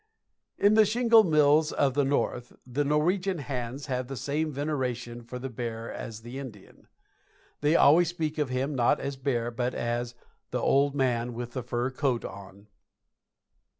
In 0.57 0.73
the 0.73 0.83
shingle 0.83 1.23
mills 1.23 1.71
of 1.71 1.93
the 1.93 2.03
North 2.03 2.53
the 2.65 2.83
Norwegian 2.83 3.37
hands 3.37 3.85
have 3.85 4.07
the 4.07 4.17
same 4.17 4.51
veneration 4.51 5.21
for 5.21 5.37
the 5.37 5.47
bear 5.47 5.93
as 5.93 6.21
the 6.23 6.39
Indian. 6.39 6.87
They 7.59 7.75
always 7.75 8.07
speak 8.07 8.39
of 8.39 8.49
him 8.49 8.73
not 8.73 8.99
as 8.99 9.13
a 9.15 9.19
bear, 9.19 9.51
but 9.51 9.75
as 9.75 10.15
"the 10.49 10.59
old 10.59 10.95
man 10.95 11.35
with 11.35 11.51
the 11.51 11.61
fur 11.61 11.91
coat 11.91 12.25
on." 12.25 12.65